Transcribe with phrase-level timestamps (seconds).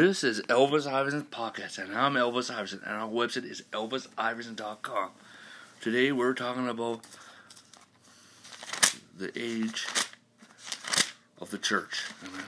[0.00, 5.10] This is Elvis Iverson's podcast, and I'm Elvis Iverson, and our website is elvisiverson.com.
[5.82, 7.02] Today we're talking about
[9.14, 9.86] the age
[11.38, 12.04] of the church.
[12.26, 12.46] Amen.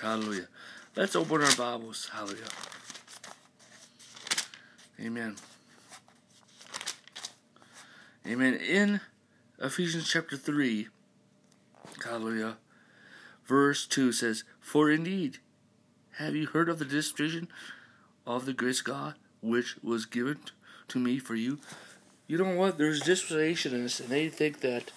[0.00, 0.48] Hallelujah.
[0.96, 2.08] Let's open our Bibles.
[2.14, 2.44] Hallelujah.
[4.98, 5.36] Amen.
[8.26, 8.54] Amen.
[8.54, 9.02] In
[9.58, 10.88] Ephesians chapter 3,
[12.06, 12.56] hallelujah,
[13.44, 15.40] verse 2 says, For indeed,
[16.20, 17.48] have you heard of the distribution
[18.26, 20.38] of the grace of God, which was given
[20.88, 21.58] to me for you?
[22.26, 22.76] You know what?
[22.76, 24.92] There's dispensationists, and they think that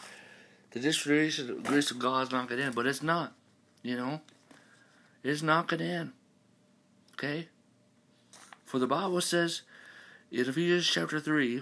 [0.72, 3.34] the distribution of the grace of God is not going to end, but it's not.
[3.82, 4.22] You know?
[5.24, 6.12] It's not going to end.
[7.14, 7.48] Okay?
[8.66, 9.62] For the Bible says
[10.30, 11.62] in Ephesians chapter 3,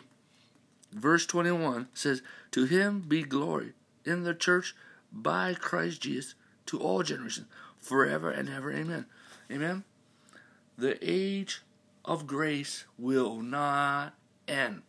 [0.91, 3.73] verse 21 says, To him be glory
[4.05, 4.75] in the church
[5.11, 6.33] by Christ Jesus
[6.65, 7.47] to all generations,
[7.79, 8.71] forever and ever.
[8.71, 9.05] Amen.
[9.51, 9.83] Amen.
[10.77, 11.61] The age
[12.05, 14.13] of grace will not
[14.47, 14.83] end.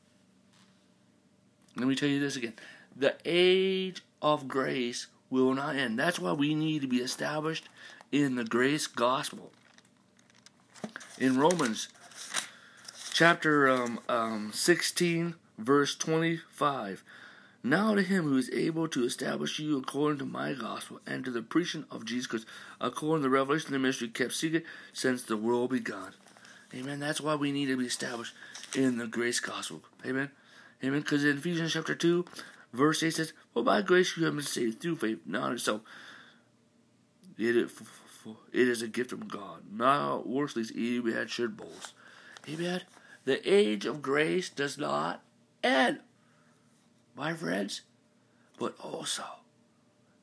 [1.76, 2.54] Let me tell you this again.
[2.94, 5.98] The age of grace will not end.
[5.98, 7.68] That's why we need to be established
[8.12, 9.50] in the grace gospel.
[11.18, 11.88] In Romans
[13.12, 17.02] chapter um, um, 16, verse 25.
[17.64, 21.30] Now to him who is able to establish you according to my gospel and to
[21.30, 22.46] the preaching of Jesus Christ,
[22.80, 26.12] according to the revelation of the mystery kept secret since the world began.
[26.74, 26.98] Amen.
[26.98, 28.34] That's why we need to be established
[28.74, 29.82] in the grace gospel.
[30.04, 30.30] Amen.
[30.82, 31.00] Amen.
[31.00, 32.24] Because in Ephesians chapter 2,
[32.72, 35.82] verse 8 says, For by grace you have been saved through faith, not yourself.
[37.38, 37.70] It is,
[38.52, 41.94] it is a gift from God, not works lest we had should boast.
[42.48, 42.82] Amen.
[43.24, 45.22] The age of grace does not
[45.62, 46.00] end,
[47.16, 47.82] my friends,
[48.58, 49.24] but also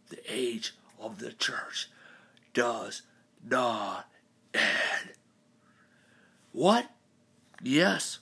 [0.10, 1.90] the age of the church
[2.54, 3.04] does
[3.48, 4.08] not
[4.54, 5.14] end.
[6.52, 6.90] What?
[7.62, 8.20] Yes,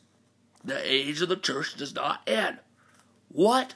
[0.64, 2.60] the age of the church does not end.
[3.30, 3.76] What?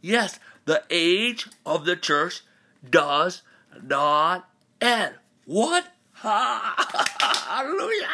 [0.00, 2.42] Yes, the age of the church
[2.88, 3.42] does
[3.82, 4.48] not
[4.80, 5.14] end.
[5.44, 5.86] What?
[6.14, 8.06] Hallelujah!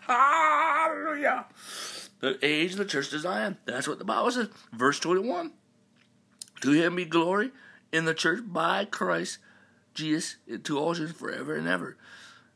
[0.00, 1.46] Hallelujah!
[2.22, 3.56] The age of the church not end.
[3.64, 4.48] That's what the Bible says.
[4.72, 5.50] Verse 21.
[6.60, 7.50] To him be glory
[7.92, 9.38] in the church by Christ
[9.92, 11.96] Jesus to all generations forever and ever.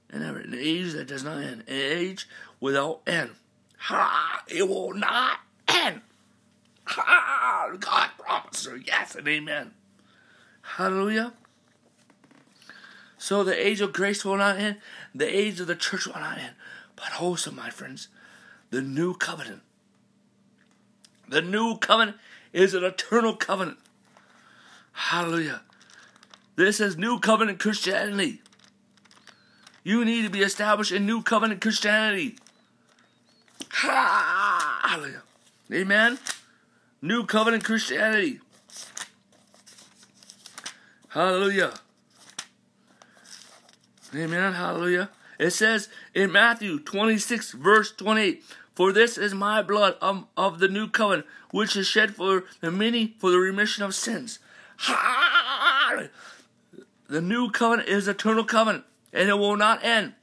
[0.09, 0.39] And ever.
[0.39, 1.65] An age that does not end.
[1.67, 2.29] An age
[2.61, 3.31] without end.
[3.79, 4.45] Ha!
[4.47, 6.01] It will not end.
[6.85, 7.73] Ha!
[7.81, 9.73] God promises yes and amen.
[10.63, 11.33] Hallelujah.
[13.19, 14.77] So the age of grace will not end.
[15.13, 16.55] The age of the church will not end.
[16.95, 18.07] But also, my friends,
[18.71, 19.63] the new covenant.
[21.29, 22.17] The new covenant
[22.53, 23.79] is an eternal covenant.
[24.93, 25.63] Hallelujah.
[26.57, 28.41] This is new covenant Christianity.
[29.85, 32.39] You need to be established in new covenant Christianity.
[33.71, 35.23] Hallelujah.
[35.73, 36.19] Amen.
[37.03, 38.41] New covenant Christianity.
[41.09, 41.75] Hallelujah.
[44.15, 44.53] Amen.
[44.55, 45.11] Hallelujah.
[45.39, 48.43] It says in Matthew 26, verse 28,
[48.75, 52.71] For this is my blood of, of the new covenant, which is shed for the
[52.71, 54.39] many for the remission of sins.
[57.09, 60.15] The new covenant is eternal covenant, and it will not end.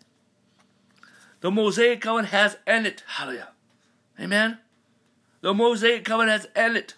[1.41, 3.03] The Mosaic covenant has ended.
[3.05, 3.49] Hallelujah.
[4.19, 4.59] Amen.
[5.41, 6.93] The Mosaic covenant has ended.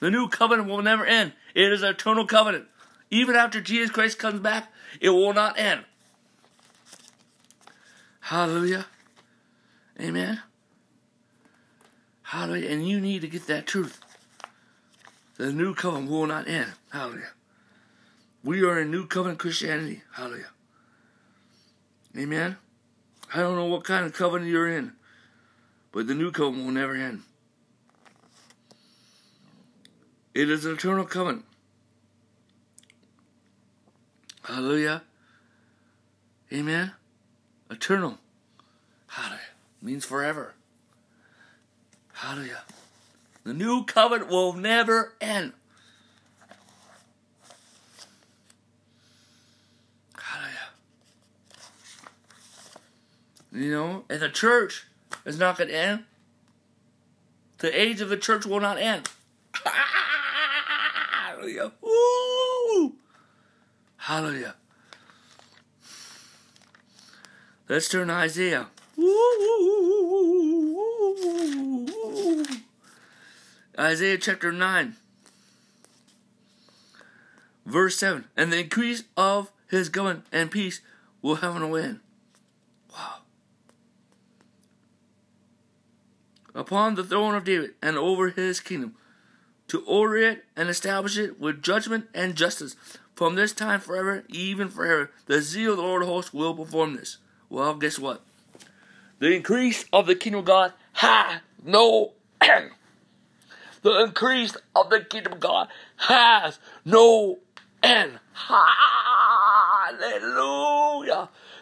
[0.00, 1.32] The new covenant will never end.
[1.54, 2.66] It is an eternal covenant.
[3.10, 5.84] Even after Jesus Christ comes back, it will not end.
[8.30, 8.86] Hallelujah.
[10.00, 10.40] Amen.
[12.22, 12.70] Hallelujah.
[12.70, 13.98] And you need to get that truth.
[15.36, 16.70] The new covenant will not end.
[16.92, 17.32] Hallelujah.
[18.44, 20.02] We are in new covenant Christianity.
[20.12, 20.52] Hallelujah.
[22.16, 22.56] Amen.
[23.34, 24.92] I don't know what kind of covenant you're in,
[25.90, 27.22] but the new covenant will never end.
[30.34, 31.46] It is an eternal covenant.
[34.44, 35.02] Hallelujah.
[36.52, 36.92] Amen.
[37.68, 38.18] Eternal.
[39.10, 39.40] Hallelujah.
[39.82, 40.54] Means forever.
[42.12, 42.62] Hallelujah.
[43.42, 45.52] The new covenant will never end.
[50.16, 50.68] Hallelujah.
[53.52, 54.86] You know, and the church
[55.24, 56.04] is not going to end.
[57.58, 59.10] The age of the church will not end.
[59.64, 61.72] Hallelujah.
[61.80, 62.94] Woo!
[63.96, 64.54] Hallelujah.
[67.68, 68.68] Let's turn to Isaiah.
[73.78, 74.96] Isaiah chapter 9,
[77.64, 78.24] verse 7.
[78.36, 80.80] And the increase of his government and peace
[81.22, 82.00] will heaven win.
[82.92, 83.16] Wow.
[86.54, 88.96] Upon the throne of David and over his kingdom,
[89.68, 92.76] to order it and establish it with judgment and justice
[93.14, 95.10] from this time forever, even forever.
[95.26, 97.18] The zeal of the Lord of hosts will perform this.
[97.48, 98.22] Well, guess what?
[99.20, 102.70] The increase of the kingdom of God has no end.
[103.82, 107.38] The increase of the kingdom of God has no
[107.82, 108.20] end.
[109.92, 110.10] Hallelujah.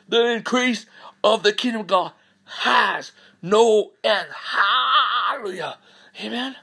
[0.08, 0.87] The increase
[1.22, 2.10] of the kingdom of God
[2.44, 4.26] has no end.
[4.32, 5.78] Hallelujah.
[6.20, 6.56] Amen.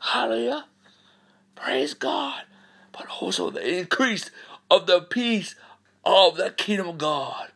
[0.00, 0.64] Hallelujah.
[1.54, 2.42] Praise God.
[2.90, 4.32] But also the increase
[4.68, 5.54] of the peace
[6.04, 7.52] of the kingdom of God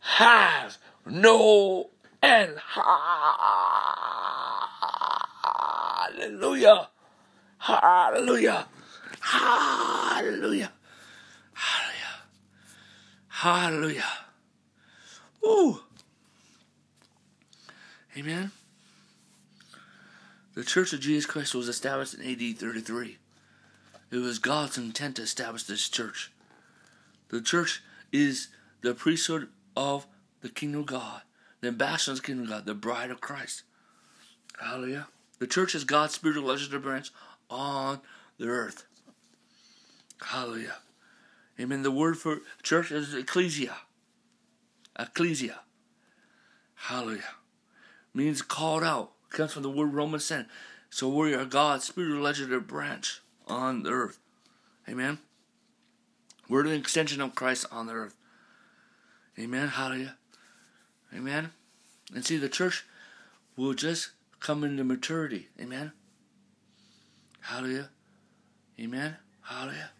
[0.00, 1.90] has no
[2.24, 2.58] end.
[6.16, 6.88] Hallelujah.
[7.58, 8.66] Hallelujah.
[9.20, 10.72] Hallelujah.
[11.52, 12.14] Hallelujah.
[13.28, 14.04] Hallelujah.
[15.44, 15.80] Ooh.
[18.16, 18.52] Amen.
[20.54, 23.18] The Church of Jesus Christ was established in AD 33.
[24.10, 26.30] It was God's intent to establish this church.
[27.28, 27.82] The church
[28.12, 28.48] is
[28.80, 30.06] the priesthood of
[30.40, 31.22] the kingdom of God,
[31.64, 33.62] the ambassador of the kingdom of God, the bride of Christ.
[34.60, 35.08] Hallelujah.
[35.38, 37.10] The church is God's spiritual legislative branch
[37.50, 38.00] on
[38.38, 38.84] the earth.
[40.20, 40.76] Hallelujah.
[41.58, 41.82] Amen.
[41.82, 43.76] The word for church is ecclesia.
[44.98, 45.60] Ecclesia.
[46.74, 47.22] Hallelujah.
[48.12, 49.12] Means called out.
[49.30, 50.46] Comes from the word Romans 10.
[50.90, 54.18] So we are God's spiritual legislative branch on the earth.
[54.88, 55.18] Amen.
[56.48, 58.16] We're the extension of Christ on the earth.
[59.38, 59.68] Amen.
[59.68, 60.16] Hallelujah.
[61.14, 61.50] Amen.
[62.14, 62.84] And see, the church
[63.56, 65.48] will just come into maturity.
[65.60, 65.92] Amen.
[67.40, 67.90] Hallelujah.
[68.80, 69.16] Amen.
[69.42, 69.90] Hallelujah.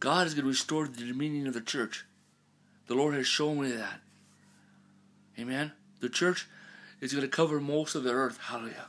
[0.00, 2.04] God is going to restore the dominion of the church.
[2.86, 4.00] The Lord has shown me that.
[5.38, 5.72] Amen.
[6.00, 6.48] The church
[7.00, 8.38] is going to cover most of the earth.
[8.38, 8.88] Hallelujah.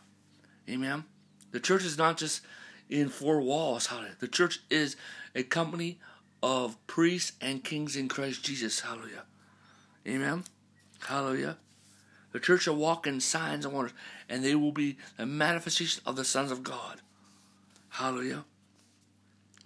[0.69, 1.05] Amen.
[1.51, 2.41] The church is not just
[2.89, 3.87] in four walls.
[3.87, 4.15] Hallelujah.
[4.19, 4.95] The church is
[5.35, 5.99] a company
[6.41, 8.81] of priests and kings in Christ Jesus.
[8.81, 9.23] Hallelujah.
[10.07, 10.43] Amen.
[11.05, 11.57] Hallelujah.
[12.31, 13.93] The church shall walk in signs and wonders,
[14.27, 17.01] and they will be the manifestation of the sons of God.
[17.89, 18.45] Hallelujah.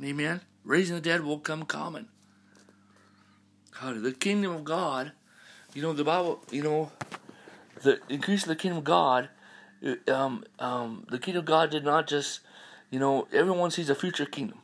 [0.04, 0.42] Amen.
[0.66, 2.08] Raising the dead will come common.
[3.80, 4.02] Hallelujah.
[4.02, 5.14] The kingdom of God,
[5.74, 6.92] you know, the Bible, you know,
[7.84, 9.30] the increase of the kingdom of God,
[10.08, 12.42] um, um, the kingdom of God did not just,
[12.90, 14.60] you know, everyone sees a future kingdom.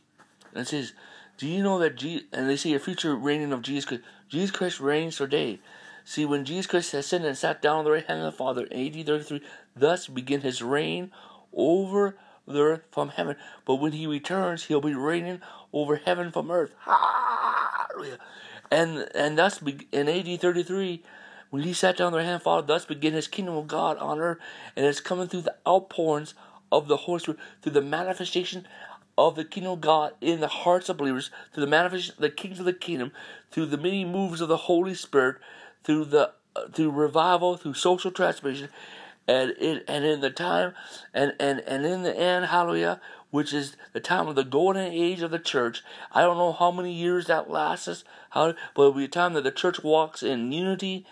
[0.54, 0.94] And it says,
[1.38, 4.04] do you know that, Je- and they see a future reigning of Jesus Christ.
[4.30, 5.60] Jesus Christ reigns today.
[6.06, 8.66] See, when Jesus Christ ascended and sat down on the right hand of the Father
[8.66, 9.42] in AD 33,
[9.76, 11.12] thus begin his reign
[11.54, 12.18] over
[12.48, 13.36] the earth from heaven.
[13.66, 15.42] But when he returns, he'll be reigning
[15.72, 16.74] over heaven from earth.
[16.80, 18.20] Hallelujah.
[18.70, 19.62] And, and thus,
[19.92, 21.04] in AD 33,
[21.50, 23.56] when he sat down on the right hand of the Father, thus begin his kingdom
[23.56, 24.40] of God on earth.
[24.76, 26.34] And it's coming through the outpourings
[26.72, 28.68] of the Holy Spirit, through the manifestation
[29.18, 32.30] of the kingdom of God in the hearts of believers, through the manifestation of the
[32.30, 33.12] kings of the kingdom,
[33.52, 35.38] through the many moves of the Holy Spirit,
[35.83, 38.69] through the uh, through revival, through social transformation,
[39.28, 40.73] and in and in the time
[41.13, 42.99] and and and in the end, hallelujah,
[43.31, 45.83] which is the time of the golden age of the church.
[46.11, 49.44] I don't know how many years that lasts, how, but it'll be a time that
[49.44, 51.06] the church walks in unity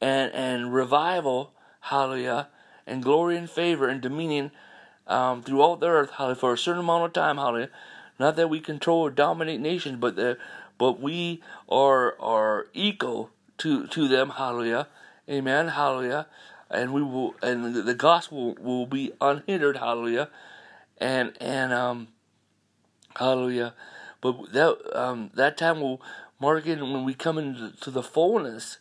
[0.00, 2.48] and and revival, hallelujah,
[2.86, 4.50] and glory and favor and dominion
[5.06, 7.70] um, throughout the earth, hallelujah, for a certain amount of time, hallelujah.
[8.18, 10.38] Not that we control or dominate nations, but the,
[10.78, 14.30] but we are are equal to to them.
[14.30, 14.88] Hallelujah.
[15.28, 15.68] Amen.
[15.68, 16.26] Hallelujah.
[16.70, 19.76] And we will and the gospel will be unhindered.
[19.76, 20.28] Hallelujah.
[20.98, 22.08] And and um
[23.16, 23.74] hallelujah.
[24.20, 26.02] But that um that time will
[26.40, 28.78] mark it when we come into the fullness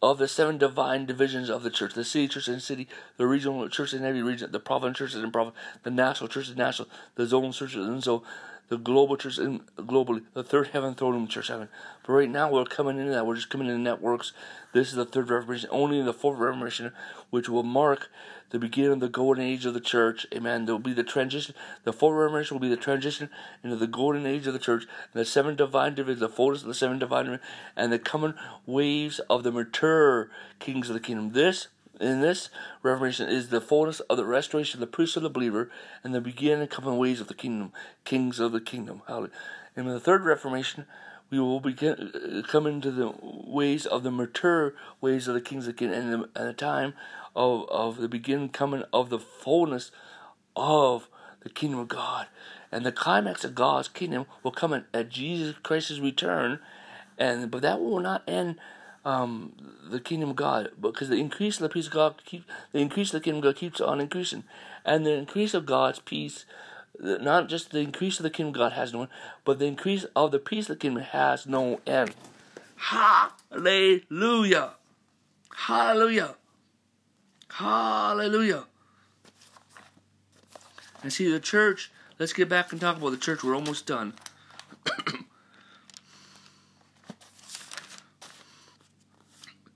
[0.00, 3.68] of the seven divine divisions of the church the city church and city, the regional
[3.68, 7.26] church in every region, the province churches and province, the national churches and national, the
[7.26, 8.22] zone churches and so
[8.68, 11.68] the global church globally, the third heaven throne room church heaven.
[12.06, 13.26] But right now we're coming into that.
[13.26, 14.32] We're just coming into networks.
[14.72, 16.92] This is the third Reformation, only the fourth Reformation,
[17.30, 18.10] which will mark
[18.50, 20.26] the beginning of the golden age of the church.
[20.34, 20.64] Amen.
[20.64, 21.54] There will be the transition.
[21.84, 23.30] The fourth Reformation will be the transition
[23.62, 24.86] into the golden age of the church.
[25.12, 27.46] The seven divine divisions, the fullness of the seven divine divisions,
[27.76, 28.34] and the coming
[28.66, 31.32] waves of the mature kings of the kingdom.
[31.32, 31.68] This
[32.00, 32.50] in this
[32.82, 35.70] Reformation is the fullness of the restoration of the priesthood of the believer
[36.02, 37.72] and the beginning and coming ways of the kingdom,
[38.04, 39.02] kings of the kingdom.
[39.06, 39.32] Hallelujah.
[39.76, 40.86] And in the third Reformation,
[41.30, 45.66] we will begin uh, coming to the ways of the mature ways of the kings
[45.66, 46.94] of the kingdom, and the, and the time
[47.36, 49.90] of of the beginning coming of the fullness
[50.56, 51.08] of
[51.40, 52.26] the kingdom of God,
[52.72, 56.60] and the climax of God's kingdom will come at Jesus Christ's return,
[57.18, 58.56] and but that will not end
[59.04, 59.52] um,
[59.90, 63.08] the kingdom of God, because the increase of the peace of God keep the increase
[63.08, 64.44] of the kingdom of God keeps on increasing,
[64.84, 66.44] and the increase of God's peace,
[66.98, 69.10] not just the increase of the kingdom of God has no end,
[69.44, 72.14] but the increase of the peace of the kingdom has no end.
[72.76, 74.72] Hallelujah!
[75.54, 76.34] Hallelujah!
[77.50, 78.64] Hallelujah!
[81.02, 81.90] And see the church.
[82.18, 83.44] Let's get back and talk about the church.
[83.44, 84.14] We're almost done.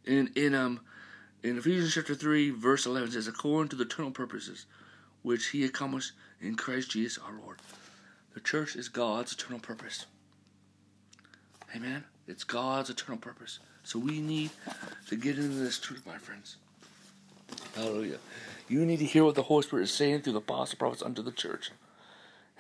[0.05, 0.81] in in um
[1.43, 4.67] in Ephesians chapter three verse eleven says, according to the eternal purposes
[5.23, 7.59] which he accomplished in Christ Jesus our Lord.
[8.35, 10.07] The church is God's eternal purpose.
[11.77, 12.05] Amen.
[12.27, 13.59] It's God's eternal purpose.
[13.85, 14.51] So we need
[15.09, 16.57] to get into this truth, my friends.
[17.75, 18.19] Hallelujah.
[18.69, 21.23] You need to hear what the Holy Spirit is saying through the apostle prophets unto
[21.23, 21.71] the church.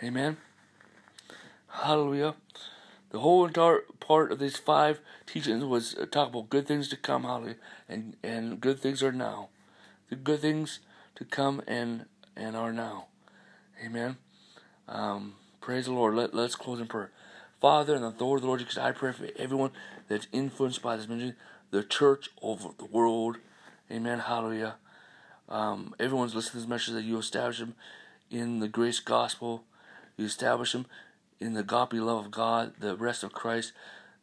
[0.02, 0.36] Amen.
[1.68, 2.34] Hallelujah.
[3.12, 6.96] The whole entire part of these five teachings was uh, talk about good things to
[6.96, 9.50] come, hallelujah, and and good things are now.
[10.08, 10.80] The good things
[11.16, 13.08] to come and and are now.
[13.84, 14.16] Amen.
[14.88, 16.14] Um, praise the Lord.
[16.14, 17.10] Let let's close in prayer.
[17.60, 19.72] Father, and the Lord of the Lord Jesus, I pray for everyone
[20.08, 21.34] that's influenced by this ministry,
[21.70, 23.36] the church over the world.
[23.90, 24.20] Amen.
[24.20, 24.76] Hallelujah.
[25.50, 27.74] Um, everyone's listening to this message that you establish them
[28.30, 29.64] in the grace gospel.
[30.16, 30.86] You establish them
[31.42, 33.72] in the agape love of God, the rest of Christ,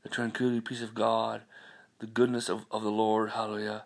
[0.03, 1.41] the tranquility, peace of God,
[1.99, 3.31] the goodness of, of the Lord.
[3.31, 3.83] Hallelujah.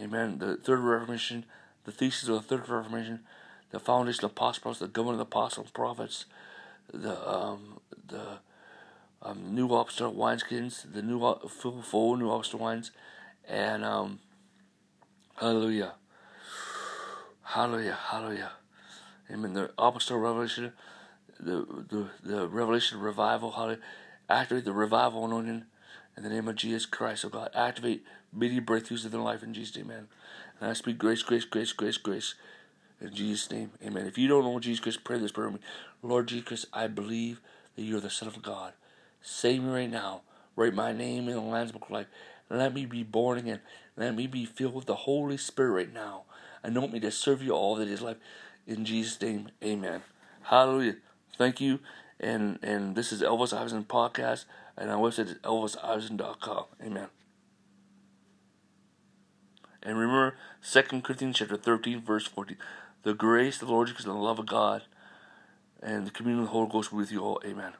[0.00, 0.38] Amen.
[0.38, 1.44] The third Reformation,
[1.84, 3.20] the thesis of the third Reformation,
[3.70, 6.24] the foundation of apostles, the government of the apostles and prophets,
[6.92, 8.38] the um, the
[9.22, 12.90] um, new upstart wineskins, the new full full new upstart wines,
[13.46, 14.20] and um,
[15.36, 15.94] hallelujah,
[17.42, 18.52] hallelujah, hallelujah.
[19.30, 19.52] Amen.
[19.52, 20.72] The apostolic revelation,
[21.40, 23.80] the the the revelation revival, hallelujah.
[24.28, 25.64] Activate the revival anointing
[26.16, 27.50] in the name of Jesus Christ, oh God.
[27.54, 29.90] Activate many breakthroughs in their life in Jesus' name.
[29.90, 32.34] And I speak grace, grace, grace, grace, grace.
[33.00, 34.06] In Jesus' name, amen.
[34.06, 35.66] If you don't know Jesus Christ, pray this prayer with me.
[36.02, 37.40] Lord Jesus Christ, I believe
[37.76, 38.72] that you're the Son of God.
[39.22, 40.22] Save me right now.
[40.56, 42.08] Write my name in the Lamb's Book of Life.
[42.50, 43.60] Let me be born again.
[43.96, 46.22] Let me be filled with the Holy Spirit right now.
[46.62, 48.16] Anoint me to serve you all that is life.
[48.66, 50.02] In Jesus' name, amen.
[50.42, 50.96] Hallelujah.
[51.38, 51.78] Thank you.
[52.20, 54.44] And and this is Elvis Iverson Podcast.
[54.76, 56.64] And our website is elvisiverson.com.
[56.84, 57.08] Amen.
[59.82, 60.36] And remember
[60.70, 62.56] 2 Corinthians chapter 13, verse 14.
[63.04, 64.82] The grace of the Lord Jesus and the love of God
[65.82, 67.40] and the communion of the Holy Ghost with you all.
[67.44, 67.72] Amen.